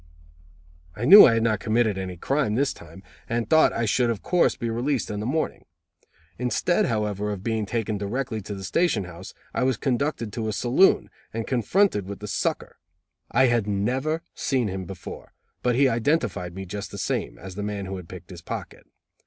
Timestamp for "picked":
18.09-18.31